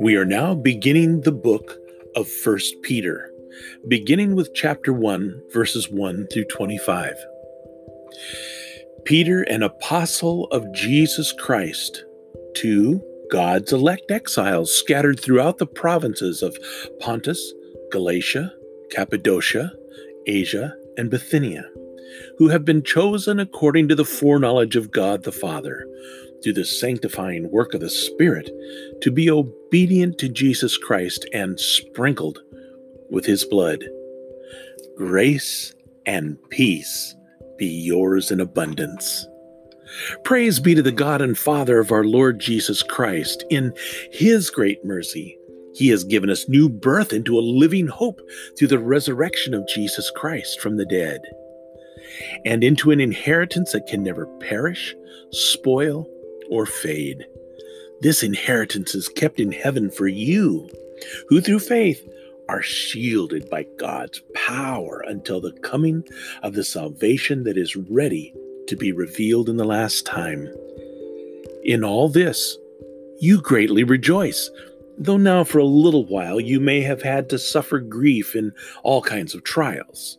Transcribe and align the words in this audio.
We 0.00 0.16
are 0.16 0.24
now 0.24 0.54
beginning 0.54 1.20
the 1.20 1.32
book 1.32 1.76
of 2.16 2.28
1 2.44 2.58
Peter, 2.82 3.30
beginning 3.88 4.36
with 4.36 4.54
chapter 4.54 4.92
1, 4.92 5.42
verses 5.52 5.90
1 5.90 6.26
through 6.32 6.44
25. 6.44 7.14
Peter, 9.04 9.42
an 9.42 9.62
apostle 9.62 10.44
of 10.46 10.72
Jesus 10.72 11.32
Christ, 11.32 12.04
to 12.56 13.02
God's 13.30 13.72
elect 13.72 14.10
exiles 14.10 14.72
scattered 14.72 15.20
throughout 15.20 15.58
the 15.58 15.66
provinces 15.66 16.42
of 16.42 16.56
Pontus, 17.00 17.52
Galatia, 17.90 18.52
Cappadocia, 18.90 19.72
Asia, 20.26 20.74
and 20.96 21.10
Bithynia, 21.10 21.64
who 22.38 22.48
have 22.48 22.64
been 22.64 22.82
chosen 22.82 23.40
according 23.40 23.88
to 23.88 23.94
the 23.94 24.04
foreknowledge 24.04 24.76
of 24.76 24.90
God 24.90 25.22
the 25.22 25.32
Father 25.32 25.86
through 26.42 26.54
the 26.54 26.64
sanctifying 26.64 27.50
work 27.50 27.74
of 27.74 27.80
the 27.80 27.90
Spirit, 27.90 28.50
to 29.02 29.10
be 29.10 29.30
obedient 29.30 30.18
to 30.18 30.28
Jesus 30.28 30.78
Christ 30.78 31.28
and 31.32 31.60
sprinkled 31.60 32.40
with 33.10 33.26
his 33.26 33.44
blood. 33.44 33.84
Grace 34.96 35.74
and 36.06 36.38
peace 36.50 37.14
be 37.58 37.66
yours 37.66 38.30
in 38.30 38.40
abundance. 38.40 39.26
Praise 40.24 40.60
be 40.60 40.74
to 40.74 40.82
the 40.82 40.92
God 40.92 41.20
and 41.20 41.36
Father 41.36 41.78
of 41.78 41.92
our 41.92 42.04
Lord 42.04 42.38
Jesus 42.38 42.82
Christ. 42.82 43.44
In 43.50 43.72
his 44.12 44.48
great 44.48 44.84
mercy, 44.84 45.36
he 45.74 45.88
has 45.88 46.04
given 46.04 46.30
us 46.30 46.48
new 46.48 46.68
birth 46.68 47.12
into 47.12 47.38
a 47.38 47.40
living 47.40 47.86
hope 47.86 48.20
through 48.56 48.68
the 48.68 48.78
resurrection 48.78 49.52
of 49.54 49.66
Jesus 49.68 50.10
Christ 50.14 50.60
from 50.60 50.76
the 50.76 50.86
dead, 50.86 51.20
and 52.44 52.62
into 52.64 52.90
an 52.90 53.00
inheritance 53.00 53.72
that 53.72 53.86
can 53.86 54.02
never 54.02 54.26
perish, 54.38 54.94
spoil, 55.30 56.06
or 56.50 56.66
fade. 56.66 57.26
This 58.00 58.22
inheritance 58.22 58.94
is 58.94 59.08
kept 59.08 59.40
in 59.40 59.52
heaven 59.52 59.90
for 59.90 60.08
you, 60.08 60.68
who 61.28 61.40
through 61.40 61.60
faith 61.60 62.06
are 62.48 62.62
shielded 62.62 63.48
by 63.48 63.64
God's 63.78 64.22
power 64.34 65.04
until 65.06 65.40
the 65.40 65.52
coming 65.52 66.02
of 66.42 66.54
the 66.54 66.64
salvation 66.64 67.44
that 67.44 67.56
is 67.56 67.76
ready 67.76 68.34
to 68.66 68.76
be 68.76 68.90
revealed 68.92 69.48
in 69.48 69.56
the 69.56 69.64
last 69.64 70.04
time. 70.04 70.48
In 71.62 71.84
all 71.84 72.08
this, 72.08 72.56
you 73.20 73.40
greatly 73.40 73.84
rejoice, 73.84 74.50
though 74.98 75.16
now 75.16 75.44
for 75.44 75.58
a 75.58 75.64
little 75.64 76.06
while 76.06 76.40
you 76.40 76.58
may 76.58 76.80
have 76.80 77.02
had 77.02 77.28
to 77.28 77.38
suffer 77.38 77.78
grief 77.78 78.34
in 78.34 78.52
all 78.82 79.02
kinds 79.02 79.34
of 79.34 79.44
trials. 79.44 80.18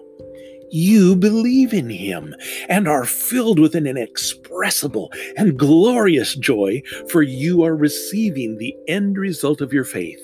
you 0.71 1.15
believe 1.15 1.73
in 1.73 1.89
him 1.89 2.33
and 2.69 2.87
are 2.87 3.05
filled 3.05 3.59
with 3.59 3.75
an 3.75 3.85
inexpressible 3.85 5.11
and 5.37 5.59
glorious 5.59 6.35
joy, 6.35 6.81
for 7.09 7.21
you 7.21 7.63
are 7.63 7.75
receiving 7.75 8.57
the 8.57 8.75
end 8.87 9.17
result 9.17 9.61
of 9.61 9.73
your 9.73 9.83
faith, 9.83 10.21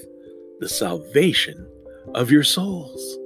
the 0.59 0.69
salvation 0.69 1.69
of 2.15 2.31
your 2.31 2.43
souls. 2.43 3.17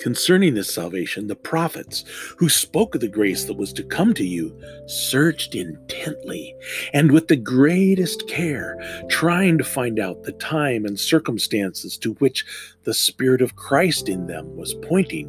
Concerning 0.00 0.54
this 0.54 0.72
salvation, 0.72 1.26
the 1.26 1.34
prophets 1.34 2.04
who 2.36 2.48
spoke 2.48 2.94
of 2.94 3.00
the 3.00 3.08
grace 3.08 3.44
that 3.46 3.56
was 3.56 3.72
to 3.72 3.82
come 3.82 4.14
to 4.14 4.24
you 4.24 4.56
searched 4.86 5.56
intently 5.56 6.54
and 6.92 7.10
with 7.10 7.26
the 7.26 7.36
greatest 7.36 8.28
care, 8.28 8.78
trying 9.08 9.58
to 9.58 9.64
find 9.64 9.98
out 9.98 10.22
the 10.22 10.32
time 10.32 10.84
and 10.84 11.00
circumstances 11.00 11.98
to 11.98 12.12
which 12.14 12.44
the 12.84 12.94
Spirit 12.94 13.40
of 13.40 13.56
Christ 13.56 14.08
in 14.08 14.28
them 14.28 14.56
was 14.56 14.74
pointing 14.82 15.28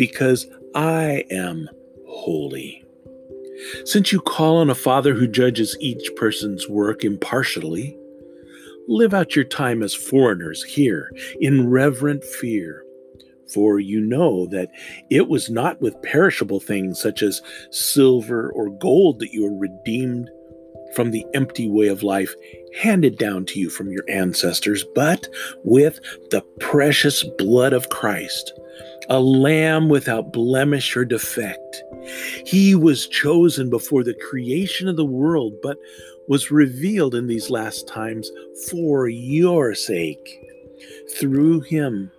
because 0.00 0.46
I 0.74 1.26
am 1.30 1.68
holy. 2.08 2.82
Since 3.84 4.12
you 4.12 4.20
call 4.22 4.56
on 4.56 4.70
a 4.70 4.74
Father 4.74 5.12
who 5.14 5.28
judges 5.28 5.76
each 5.78 6.08
person's 6.16 6.66
work 6.68 7.04
impartially, 7.04 7.98
Live 8.88 9.14
out 9.14 9.36
your 9.36 9.44
time 9.44 9.84
as 9.84 9.94
foreigners 9.94 10.64
here 10.64 11.12
in 11.40 11.70
reverent 11.70 12.24
fear. 12.24 12.84
For 13.54 13.78
you 13.78 14.00
know 14.00 14.46
that 14.46 14.70
it 15.10 15.28
was 15.28 15.48
not 15.48 15.80
with 15.80 16.02
perishable 16.02 16.58
things 16.58 17.00
such 17.00 17.22
as 17.22 17.40
silver 17.70 18.50
or 18.50 18.68
gold 18.68 19.20
that 19.20 19.32
you 19.32 19.44
were 19.44 19.56
redeemed 19.56 20.28
from 20.96 21.12
the 21.12 21.24
empty 21.34 21.68
way 21.68 21.86
of 21.86 22.02
life 22.02 22.34
handed 22.82 23.16
down 23.16 23.44
to 23.46 23.60
you 23.60 23.70
from 23.70 23.92
your 23.92 24.02
ancestors, 24.08 24.84
but 24.96 25.28
with 25.62 26.00
the 26.30 26.42
precious 26.58 27.22
blood 27.38 27.72
of 27.72 27.90
Christ, 27.90 28.52
a 29.10 29.20
lamb 29.20 29.88
without 29.88 30.32
blemish 30.32 30.96
or 30.96 31.04
defect. 31.04 31.82
He 32.46 32.74
was 32.74 33.08
chosen 33.08 33.68
before 33.68 34.04
the 34.04 34.14
creation 34.14 34.88
of 34.88 34.96
the 34.96 35.04
world, 35.04 35.54
but 35.62 35.76
was 36.28 36.50
revealed 36.52 37.14
in 37.14 37.26
these 37.26 37.50
last 37.50 37.88
times 37.88 38.30
for 38.70 39.08
your 39.08 39.74
sake. 39.74 40.40
Through 41.18 41.62
him, 41.62 42.10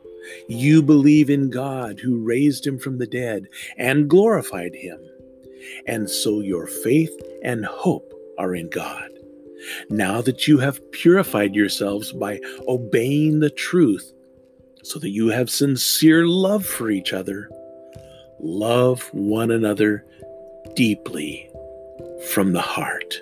you 0.48 0.82
believe 0.82 1.30
in 1.30 1.50
God 1.50 2.00
who 2.00 2.24
raised 2.24 2.68
him 2.68 2.78
from 2.78 2.98
the 2.98 3.08
dead 3.08 3.48
and 3.78 4.10
glorified 4.10 4.76
him. 4.76 5.00
And 5.88 6.10
so 6.10 6.42
your 6.42 6.68
faith 6.68 7.18
and 7.44 7.66
hope 7.66 8.14
are 8.38 8.54
in 8.54 8.70
God. 8.70 9.10
Now 9.90 10.22
that 10.22 10.48
you 10.48 10.58
have 10.58 10.92
purified 10.92 11.56
yourselves 11.56 12.12
by 12.12 12.42
obeying 12.68 13.40
the 13.40 13.50
truth, 13.50 14.12
so 14.84 15.00
that 15.00 15.10
you 15.10 15.30
have 15.30 15.50
sincere 15.50 16.26
love 16.26 16.66
for 16.66 16.90
each 16.90 17.14
other, 17.14 17.50
love 18.40 19.02
one 19.14 19.52
another 19.52 20.06
deeply 20.76 21.50
from 22.34 22.54
the 22.54 22.62
heart. 22.62 23.22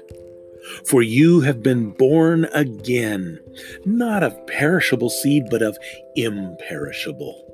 For 0.86 1.02
you 1.02 1.42
have 1.42 1.64
been 1.64 1.92
born 1.92 2.46
again, 2.54 3.40
not 3.86 4.24
of 4.24 4.48
perishable 4.48 5.10
seed, 5.10 5.46
but 5.50 5.62
of 5.62 5.78
imperishable, 6.16 7.46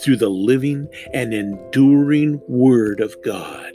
through 0.00 0.16
the 0.16 0.30
living 0.30 0.88
and 1.12 1.34
enduring 1.34 2.40
Word 2.48 3.00
of 3.00 3.14
God. 3.22 3.72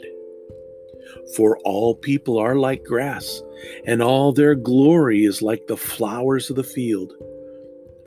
For 1.36 1.58
all 1.58 1.94
people 1.94 2.38
are 2.38 2.56
like 2.56 2.84
grass, 2.84 3.40
and 3.86 4.02
all 4.02 4.32
their 4.32 4.54
glory 4.54 5.24
is 5.24 5.42
like 5.42 5.66
the 5.66 5.76
flowers 5.76 6.50
of 6.50 6.56
the 6.56 6.64
field. 6.64 7.12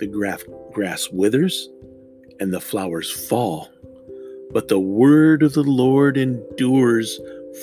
The 0.02 0.08
grass 0.74 1.10
withers, 1.12 1.70
and 2.40 2.52
the 2.52 2.60
flowers 2.60 3.12
fall, 3.12 3.70
but 4.50 4.68
the 4.68 4.80
word 4.80 5.44
of 5.44 5.54
the 5.54 5.62
Lord 5.62 6.18
endures 6.18 7.20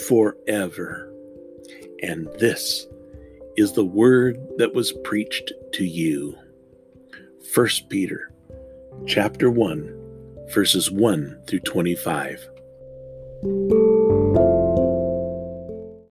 forever. 0.07 1.13
And 2.01 2.29
this 2.39 2.87
is 3.57 3.73
the 3.73 3.85
word 3.85 4.39
that 4.59 4.73
was 4.73 4.93
preached 5.03 5.53
to 5.73 5.85
you. 5.85 6.39
1 7.57 7.69
Peter 7.89 8.33
chapter 9.05 9.51
1, 9.51 10.47
verses 10.55 10.93
1 10.93 11.41
through 11.49 11.59
25. 11.59 12.49